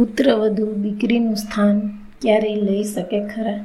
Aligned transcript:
પુત્રવધુ 0.00 0.72
દીકરીનું 0.72 1.36
સ્થાન 1.36 1.80
ક્યારેય 2.20 2.56
લઈ 2.56 2.84
શકે 2.84 3.26
ખરા? 3.26 3.64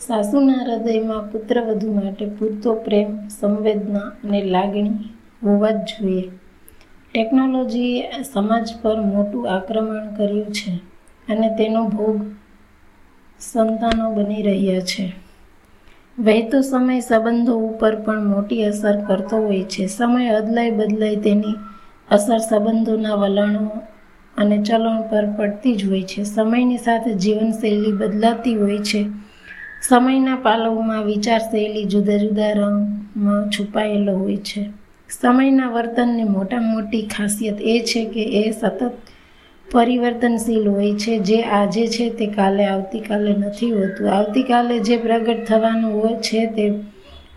સાસુના 0.00 0.52
હૃદયમાં 0.52 1.32
પુત્રવધુ 1.32 1.92
માટે 1.92 2.26
પૂરતો 2.26 2.74
પ્રેમ, 2.74 3.28
સંવેદના 3.28 3.98
અને 3.98 4.44
લાગણી 4.44 4.90
હોવા 5.42 5.70
જ 5.70 5.74
જોઈએ. 5.74 6.30
ટેકનોલોજીએ 7.14 8.22
સમાજ 8.22 8.68
પર 8.82 9.00
મોટું 9.00 9.50
આક્રમણ 9.50 10.14
કર્યું 10.14 10.46
છે 10.46 10.76
અને 11.32 11.48
તેનો 11.58 11.88
ભોગ 11.88 12.20
સંતાનો 13.40 14.14
બની 14.14 14.42
રહ્યા 14.42 14.80
છે. 14.80 15.12
વહેતો 16.18 16.60
સમય 16.60 17.00
સંબંધો 17.00 17.58
ઉપર 17.58 17.96
પણ 17.96 18.24
મોટી 18.24 18.64
અસર 18.64 19.04
કરતો 19.04 19.36
હોય 19.36 19.62
છે. 19.62 19.86
સમય 19.86 20.28
અદલાય 20.28 20.70
બદલાય 20.70 21.16
તેની 21.16 21.54
અસર 22.10 22.38
સંબંધોના 22.38 23.14
વલણો 23.14 23.70
અને 24.38 24.62
ચલણ 24.62 25.02
પર 25.02 25.24
પડતી 25.36 25.74
જ 25.74 25.88
હોય 25.88 26.02
છે. 26.02 26.22
સમયની 26.24 26.78
સાથે 26.78 27.12
જીવનશૈલી 27.14 27.92
બદલાતી 27.92 28.54
હોય 28.54 28.78
છે. 28.78 29.06
સમયના 29.88 30.36
પાલવમાં 30.36 31.04
વિચારશૈલી 31.04 31.84
જુદા 31.84 32.16
જુદા 32.16 32.52
રંગમાં 32.52 33.50
છુપાયેલો 33.50 34.18
હોય 34.18 34.36
છે. 34.36 34.62
સમયના 35.20 35.68
વર્તનની 35.68 36.24
મોટા 36.24 36.60
મોટી 36.60 37.02
ખાસિયત 37.02 37.60
એ 37.60 37.80
છે 37.80 38.04
કે 38.04 38.22
એ 38.22 38.50
સતત 38.50 38.92
પરિવર્તનશીલ 39.72 40.68
હોય 40.68 40.92
છે. 40.92 41.18
જે 41.18 41.42
આજે 41.42 41.86
છે 41.86 42.10
તે 42.10 42.26
કાલે 42.26 42.64
આવતીકાલે 42.64 43.32
નથી 43.32 43.70
હોતું. 43.70 44.10
આવતીકાલે 44.10 44.78
જે 44.78 44.96
પ્રગટ 44.96 45.44
થવાનું 45.44 46.02
હોય 46.02 46.14
છે 46.14 46.46
તે 46.46 46.72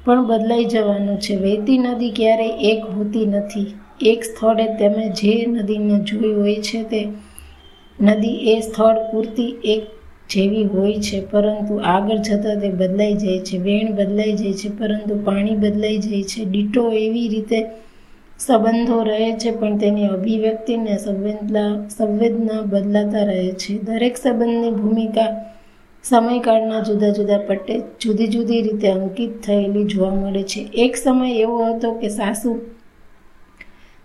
પણ 0.05 0.27
બદલાઈ 0.27 0.65
જવાનું 0.65 1.19
છે. 1.19 1.35
વહેતી 1.35 1.77
નદી 1.77 2.11
ક્યારેય 2.11 2.49
એક 2.49 2.83
હોતી 2.85 3.25
નથી. 3.25 3.73
એક 4.05 4.23
સ્થળે 4.23 4.65
તમે 4.65 5.09
જે 5.09 5.45
નદીને 5.47 5.99
જોઈ 5.99 6.33
હોય 6.33 6.55
છે 6.55 6.83
તે 6.83 7.07
નદી 7.99 8.37
એ 8.53 8.61
સ્થળ 8.61 8.95
પૂરતી 9.11 9.55
એક 9.63 9.83
જેવી 10.29 10.63
હોય 10.63 10.99
છે, 10.99 11.21
પરંતુ 11.21 11.79
આગળ 11.83 12.17
જતાં 12.17 12.61
તે 12.61 12.69
બદલાઈ 12.69 13.13
જાય 13.13 13.39
છે, 13.39 13.57
વેણ 13.57 13.95
બદલાઈ 13.95 14.33
જાય 14.33 14.53
છે, 14.53 14.69
પરંતુ 14.69 15.15
પાણી 15.23 15.55
બદલાઈ 15.55 15.97
જાય 15.97 16.23
છે. 16.23 16.45
ડીટો 16.45 16.91
એવી 16.91 17.27
રીતે 17.27 17.65
સંબંધો 18.39 19.03
રહે 19.03 19.31
છે, 19.37 19.51
પણ 19.51 19.77
તેની 19.77 20.07
અભિવ્યક્તિને 20.07 20.97
સંવેદના 20.97 21.89
સંવેદના 21.89 22.61
બદલાતા 22.61 23.23
રહે 23.23 23.51
છે. 23.51 23.73
દરેક 23.73 24.17
સંબંધની 24.17 24.71
ભૂમિકા 24.71 25.29
સમયકાળના 26.03 26.81
જુદા 26.81 27.09
જુદા 27.09 27.37
પટ્ટે 27.37 27.81
જુદી 27.99 28.27
જુદી 28.27 28.61
રીતે 28.61 28.91
અંકિત 28.91 29.41
થયેલી 29.41 29.83
જોવા 29.83 30.15
મળે 30.15 30.43
છે. 30.43 30.69
એક 30.73 30.97
સમય 30.97 31.35
એવો 31.35 31.65
હતો 31.65 31.91
કે 31.91 32.09
સાસુ 32.09 32.59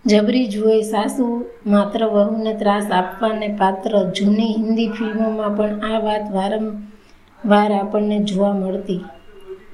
જબરી 0.06 0.48
જુએ 0.48 0.74
સાસુ 0.82 1.24
માત્ર 1.66 2.02
વહુને 2.10 2.50
ત્રાસ 2.58 2.92
આપવાને 2.92 3.48
પાત્ર 3.60 3.94
જૂની 4.18 4.52
હિન્દી 4.52 4.86
ફિલ્મોમાં 4.90 5.56
પણ 5.56 5.82
આ 5.88 5.98
વાત 6.04 6.26
વારંવાર 6.34 7.72
આપણને 7.72 8.18
જોવા 8.30 8.52
મળતી. 8.52 9.00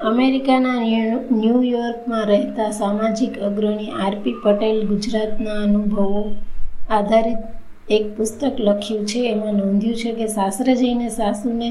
અમેરિકાના 0.04 0.78
ન્યૂયોર્કમાં 1.32 2.24
રહેતા 2.28 2.70
સામાજિક 2.78 3.38
અગ્રણી 3.48 3.92
આરપી 4.00 4.36
પટેલ 4.40 4.80
ગુજરાતના 4.86 5.60
અનુભવો 5.60 6.24
આધારિત 6.90 7.42
એક 7.90 8.10
પુસ્તક 8.16 8.66
લખ્યું 8.66 9.06
છે. 9.06 9.20
એમાં 9.28 9.54
નોંધ્યું 9.56 10.02
છે 10.02 10.18
કે 10.18 10.32
સાસરે 10.32 10.80
જઈને 10.82 11.08
સાસુને 11.20 11.70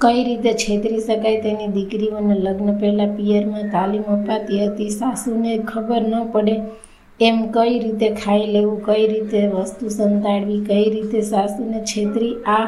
કઈ 0.00 0.20
રીતે 0.24 0.52
છેતરી 0.62 1.02
શકાય 1.02 1.42
તેની 1.42 1.74
દીકરીઓને 1.74 2.36
લગ્ન 2.36 2.78
પહેલાં 2.80 3.18
પિયરમાં 3.18 3.74
તાલીમ 3.74 4.06
અપાતી 4.12 4.64
હતી. 4.66 4.94
સાસુને 5.00 5.52
ખબર 5.70 6.02
ન 6.04 6.32
પડે 6.32 6.56
એમ 7.20 7.52
કઈ 7.52 7.78
રીતે 7.78 8.14
ખાઈ 8.14 8.46
લેવું, 8.46 8.84
કઈ 8.84 9.06
રીતે 9.06 9.46
વસ્તુ 9.46 9.88
સંતાડવી, 9.88 10.64
કઈ 10.64 10.90
રીતે 10.90 11.20
સાસુને 11.20 11.80
છેતરી, 11.80 12.34
આ 12.46 12.66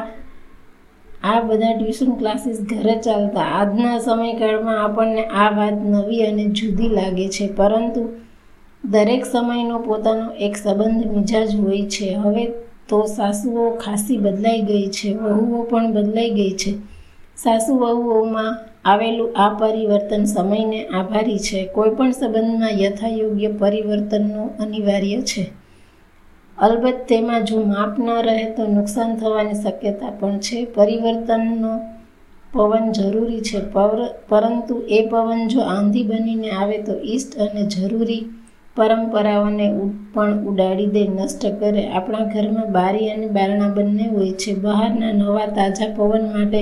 આ 1.23 1.41
બધા 1.41 1.77
ટ્યુશન 1.77 2.11
ક્લાસીસ 2.11 2.61
ઘરે 2.61 3.01
ચાલતા. 3.01 3.41
આજના 3.41 3.99
સમયકાળમાં 3.99 4.83
આપણને 4.83 5.25
આ 5.25 5.49
વાત 5.49 5.73
નવી 5.73 6.25
અને 6.25 6.45
જુદી 6.45 6.89
લાગે 6.89 7.29
છે, 7.29 7.47
પરંતુ 7.47 8.09
દરેક 8.85 9.25
સમયનો 9.25 9.79
પોતાનો 9.79 10.31
એક 10.31 10.57
સંબંધ 10.57 11.17
મિજાજ 11.17 11.55
હોય 11.55 11.85
છે. 11.85 12.13
હવે 12.13 12.45
તો 12.89 13.05
સાસુઓ 13.05 13.71
ખાસી 13.71 14.17
બદલાઈ 14.17 14.61
ગઈ 14.61 14.87
છે, 14.87 15.13
વહુઓ 15.13 15.63
પણ 15.63 15.93
બદલાઈ 15.93 16.29
ગઈ 16.29 16.51
છે. 16.51 16.73
સાસુ 17.37 17.75
વહુઓમાં 17.75 18.57
આવેલું 18.85 19.29
આ 19.35 19.49
પરિવર્તન 19.59 20.23
સમયને 20.25 20.79
આભારી 20.89 21.39
છે. 21.39 21.59
કોઈપણ 21.75 22.11
સંબંધમાં 22.11 22.81
યથાયોગ્ય 22.81 23.51
પરિવર્તનનું 23.61 24.49
અનિવાર્ય 24.59 25.19
છે. 25.21 25.43
અલબત્ત 26.57 26.99
તેમાં 27.09 27.45
જો 27.45 27.57
માપ 27.65 27.93
ન 27.99 28.09
રહે 28.27 28.45
તો 28.55 28.63
નુકસાન 28.69 29.11
થવાની 29.15 29.61
શક્યતા 29.63 30.13
પણ 30.19 30.37
છે. 30.39 30.57
પરિવર્તનનો 30.75 31.73
પવન 32.51 32.85
જરૂરી 32.91 33.41
છે. 33.41 33.59
પરંતુ 34.29 34.75
એ 34.89 34.99
પવન 35.07 35.41
જો 35.47 35.61
આંધી 35.67 36.03
બનીને 36.03 36.49
આવે 36.51 36.77
તો 36.87 36.93
ઈષ્ટ 37.05 37.31
અને 37.39 37.63
જરૂરી 37.67 38.23
પરંપરાઓને 38.77 39.67
પણ 40.13 40.39
ઉડાડી 40.49 40.87
દે, 40.87 41.03
નષ્ટ 41.09 41.43
કરે. 41.59 41.83
આપણા 41.89 42.25
ઘરમાં 42.33 42.69
બારી 42.71 43.09
અને 43.09 43.27
બારણા 43.27 43.69
બંને 43.69 44.05
હોય 44.07 44.33
છે. 44.33 44.51
બહારના 44.65 45.13
નવા 45.13 45.47
તાજા 45.57 45.95
પવન 45.97 46.25
માટે 46.33 46.61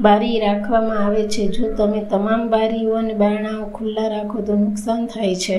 બારી 0.00 0.40
રાખવામાં 0.40 0.98
આવે 1.06 1.22
છે. 1.28 1.46
જો 1.48 1.72
તમે 1.74 2.00
તમામ 2.04 2.48
બારીઓ 2.50 2.94
અને 2.94 3.14
બારણાઓ 3.14 3.64
ખુલ્લા 3.70 4.08
રાખો 4.08 4.38
તો 4.40 4.54
નુકસાન 4.56 5.06
થાય 5.06 5.34
છે. 5.34 5.58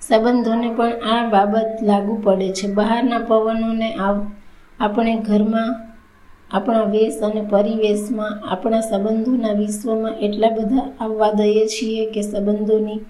સંબંધોને 0.00 0.68
પણ 0.74 0.92
આ 1.12 1.28
બાબત 1.28 1.82
લાગુ 1.82 2.16
પડે 2.24 2.48
છે. 2.52 2.66
બહારના 2.74 3.18
પવનોને 3.18 3.90
આપણે 4.80 5.14
ઘરમાં, 5.28 5.70
આપણા 6.50 6.84
વેશ 6.84 7.18
અને 7.22 7.42
પરિવેશમાં, 7.50 8.32
આપણા 8.52 8.80
સંબંધોના 8.80 9.52
વિશ્વમાં 9.52 10.18
એટલા 10.18 10.50
બધા 10.50 10.84
આવવા 11.00 11.32
દઈએ 11.32 11.64
છીએ 11.66 12.10
કે 12.10 12.22
સંબંધોની 12.22 13.00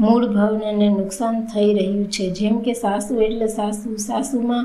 મૂળ 0.00 0.26
ભાવનાને 0.28 0.88
નુકસાન 0.88 1.44
થઈ 1.44 1.70
રહ્યું 1.74 2.04
છે. 2.10 2.30
જેમ 2.30 2.58
કે 2.60 2.72
સાસુ 2.72 3.20
એટલે 3.20 3.46
સાસુ, 3.46 3.96
સાસુમાં 3.96 4.64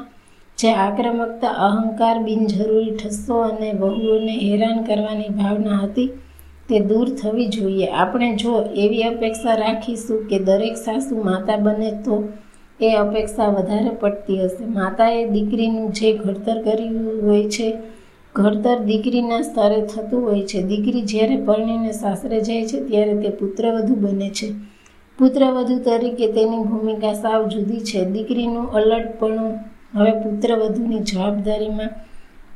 જે 0.57 0.73
આક્રમકતા 0.73 1.47
અહંકાર 1.47 2.23
બિનજરૂરી 2.23 2.91
ઠસ્સો 2.91 3.39
અને 3.41 3.71
વહુઓને 3.71 4.35
હેરાન 4.37 4.83
કરવાની 4.83 5.29
ભાવના 5.29 5.77
હતી, 5.77 6.07
તે 6.69 6.79
દૂર 6.79 7.09
થવી 7.09 7.47
જોઈએ. 7.47 7.87
આપણે 7.87 8.35
જો 8.35 8.63
એવી 8.75 9.03
અપેક્ષા 9.03 9.55
રાખીશું 9.55 10.27
કે 10.27 10.39
દરેક 10.39 10.77
સાસુ 10.77 11.15
માતા 11.15 11.57
બને, 11.57 11.91
તો 12.05 12.23
એ 12.81 12.93
અપેક્ષા 12.93 13.49
વધારે 13.49 13.89
પડતી 13.89 14.39
હશે. 14.39 14.65
માતાએ 14.65 15.25
દીકરીનું 15.29 15.91
જે 15.91 16.13
ઘડતર 16.13 16.61
કર્યું 16.61 17.27
હોય 17.27 17.49
છે, 17.49 17.73
ઘડતર 18.35 18.79
દીકરીના 18.79 19.41
સ્તરે 19.41 19.81
થતું 19.81 20.21
હોય 20.21 20.41
છે. 20.41 20.63
દીકરી 20.63 21.01
જ્યારે 21.01 21.37
પરણીને 21.37 21.91
સાસરે 21.91 22.41
જાય 22.41 22.65
છે, 22.65 22.87
ત્યારે 22.87 23.13
તે 23.13 23.29
પુત્રવધુ 23.29 23.95
બને 23.95 24.29
છે. 24.29 24.47
પુત્રવધુ 25.19 25.79
તરીકે 25.79 26.31
તેની 26.31 26.63
ભૂમિકા 26.63 27.13
સાવ 27.13 27.47
જુદી 27.47 27.79
છે. 27.79 28.05
દીકરીનું 28.05 28.71
અલટપણું 28.71 29.53
હવે 29.93 30.11
પુત્રવધુની 30.11 30.99
જવાબદારીમાં 30.99 31.89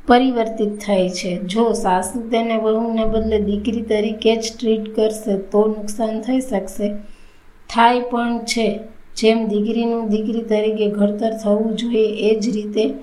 પરિવર્તિત 0.06 0.78
થાય 0.86 1.08
છે. 1.08 1.38
જો 1.38 1.72
સાસુ 1.72 2.30
તેને 2.30 2.56
વહુને 2.56 3.04
બદલે 3.04 3.40
દીકરી 3.40 3.82
તરીકે 3.82 4.36
જ 4.36 4.52
ટ્રીટ 4.60 4.96
કરશે, 4.96 5.38
તો 5.38 5.66
નુકસાન 5.66 6.20
થઈ 6.20 6.40
શકશે. 6.40 6.88
થાય 7.68 8.00
પણ 8.00 8.38
છે. 8.38 8.80
જેમ 9.16 9.48
દીકરીનું 9.48 10.08
દીકરી 10.08 10.42
તરીકે 10.42 10.90
ઘડતર 10.90 11.32
થવું 11.44 11.76
જોઈએ, 11.76 12.06
એ 12.08 12.40
જ 12.40 12.54
રીતે 12.54 12.94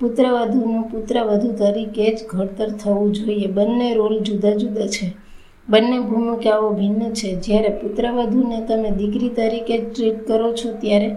પુત્રવધુનું 0.00 0.82
પુત્રવધુ 0.82 1.52
તરીકે 1.52 2.14
જ 2.14 2.18
ઘડતર 2.26 2.70
થવું 2.70 3.14
જોઈએ. 3.14 3.46
બંને 3.46 3.94
રોલ 3.94 4.18
જુદા 4.18 4.50
જુદા 4.50 4.86
છે. 4.86 5.12
બંને 5.68 6.00
ભૂમિકાઓ 6.00 6.70
ભિન્ન 6.70 7.14
છે. 7.14 7.40
જ્યારે 7.40 7.68
પુત્રવધુને 7.68 8.66
તમે 8.66 8.90
દીકરી 8.90 9.28
તરીકે 9.28 9.78
જ 9.78 9.94
ટ્રીટ 9.94 10.26
કરો 10.26 10.52
છો, 10.52 10.72
ત્યારે 10.80 11.16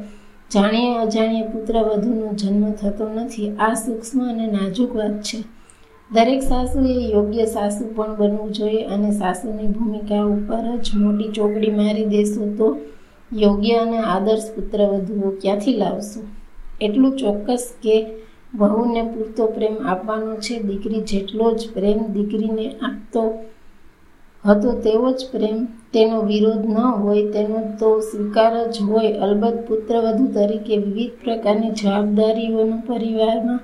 જાણીએ 0.54 0.98
અજાણીએ 0.98 1.42
પુત્રવધુનો 1.42 2.34
જન્મ 2.34 2.72
થતો 2.72 3.10
નથી. 3.14 3.50
આ 3.60 3.74
સૂક્ષ્મ 3.74 4.30
અને 4.30 4.48
નાજુક 4.48 4.96
વાત 4.96 5.22
છે. 5.22 5.38
દરેક 6.12 6.42
સાસુએ 6.42 7.12
યોગ્ય 7.12 7.46
સાસુ 7.46 7.94
પણ 7.96 8.16
બનવું 8.16 8.54
જોઈએ 8.54 8.84
અને 8.84 9.12
સાસુની 9.12 9.68
ભૂમિકા 9.68 10.24
ઉપર 10.24 10.78
જ 10.78 10.96
મોટી 10.96 11.32
ચોકડી 11.32 11.70
મારી 11.70 12.06
દેશો 12.06 12.56
તો 12.58 12.78
યોગ્ય 13.34 13.74
અને 13.74 13.98
આદર્શ 13.98 14.50
પુત્રવધુઓ 14.56 15.30
ક્યાંથી 15.42 15.78
લાવશું? 15.78 16.24
એટલું 16.82 17.18
ચોક્કસ 17.18 17.74
કે 17.84 18.06
વહુને 18.56 19.02
પૂરતો 19.04 19.46
પ્રેમ 19.46 19.88
આપવાનો 19.88 20.36
છે. 20.36 20.60
દીકરી 20.60 21.02
જેટલો 21.02 21.52
જ 21.52 21.70
પ્રેમ 21.74 22.14
દીકરીને 22.14 22.72
આપતો 22.72 23.34
હતો 24.44 24.72
તેવો 24.72 25.12
જ 25.12 25.26
પ્રેમ. 25.32 25.68
તેનો 25.94 26.22
વિરોધ 26.22 26.66
ન 26.66 26.78
હોય 26.78 27.32
તેનો 27.32 27.60
તો 27.80 28.00
સ્વીકાર 28.00 28.72
જ 28.72 28.82
હોય. 28.82 29.12
અલબત્ત 29.14 29.68
પુત્રવધુ 29.68 30.26
તરીકે 30.28 30.78
વિવિધ 30.78 31.16
પ્રકારની 31.24 31.70
જવાબદારીઓનું 31.72 32.82
પરિવારમાં 32.82 33.60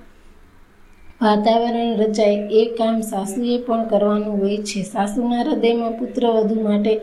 વાતાવરણ 1.21 1.95
રચાય. 1.95 2.47
એ 2.51 2.65
કામ 2.65 3.01
સાસુએ 3.01 3.57
પણ 3.57 3.87
કરવાનું 3.87 4.41
હોય 4.41 4.57
છે. 4.57 4.83
સાસુના 4.83 5.41
હૃદયમાં 5.41 5.99
પુત્રવધુ 5.99 6.61
માટે 6.61 6.93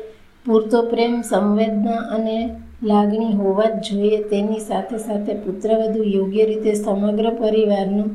પૂરતો 0.47 0.83
પ્રેમ, 0.83 1.21
સંવેદના 1.21 1.93
અને 1.93 2.51
લાગણી 2.83 3.33
હોવા 3.33 3.71
જ 3.71 3.91
જોઈએ. 3.91 4.23
તેની 4.23 4.59
સાથે 4.59 4.99
સાથે 4.99 5.35
પુત્રવધુ 5.35 6.03
યોગ્ય 6.03 6.45
રીતે 6.45 6.75
સમગ્ર 6.75 7.31
પરિવારનું 7.31 8.11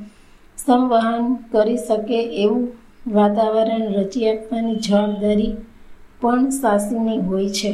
સંવહન 0.57 1.35
કરી 1.51 1.77
શકે 1.77 2.19
એવું 2.43 2.67
વાતાવરણ 3.07 3.85
રચી 3.93 4.29
આપવાની 4.29 4.79
જવાબદારી 4.79 5.51
પણ 6.21 6.49
સાસુની 6.51 7.19
હોય 7.19 7.49
છે. 7.51 7.71